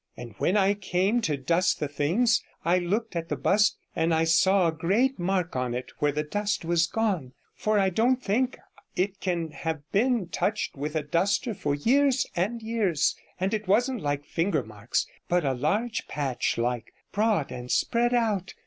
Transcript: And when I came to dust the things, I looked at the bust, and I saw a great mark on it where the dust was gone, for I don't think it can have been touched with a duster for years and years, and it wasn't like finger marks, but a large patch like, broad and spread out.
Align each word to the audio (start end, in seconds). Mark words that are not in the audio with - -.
And 0.17 0.33
when 0.39 0.57
I 0.57 0.73
came 0.73 1.21
to 1.21 1.37
dust 1.37 1.79
the 1.79 1.87
things, 1.87 2.41
I 2.65 2.79
looked 2.79 3.15
at 3.15 3.29
the 3.29 3.35
bust, 3.35 3.77
and 3.95 4.15
I 4.15 4.23
saw 4.23 4.67
a 4.67 4.71
great 4.71 5.19
mark 5.19 5.55
on 5.55 5.75
it 5.75 5.91
where 5.99 6.11
the 6.11 6.23
dust 6.23 6.65
was 6.65 6.87
gone, 6.87 7.33
for 7.53 7.77
I 7.77 7.91
don't 7.91 8.19
think 8.19 8.57
it 8.95 9.19
can 9.19 9.51
have 9.51 9.81
been 9.91 10.27
touched 10.29 10.75
with 10.75 10.95
a 10.95 11.03
duster 11.03 11.53
for 11.53 11.75
years 11.75 12.25
and 12.35 12.63
years, 12.63 13.15
and 13.39 13.53
it 13.53 13.67
wasn't 13.67 14.01
like 14.01 14.25
finger 14.25 14.63
marks, 14.63 15.05
but 15.29 15.45
a 15.45 15.53
large 15.53 16.07
patch 16.07 16.57
like, 16.57 16.95
broad 17.11 17.51
and 17.51 17.69
spread 17.71 18.11
out. 18.15 18.55